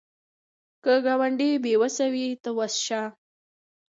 [0.83, 3.01] که ګاونډی بې وسه وي، ته وس شه